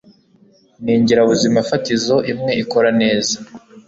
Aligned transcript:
n 0.83 0.85
ingirabuzimafatizo 0.95 2.15
imwe 2.31 2.51
ikora 2.63 2.89
neza 3.01 3.35